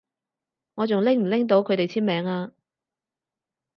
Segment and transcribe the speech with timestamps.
[0.73, 2.51] 我仲拎唔拎到佢哋簽名啊？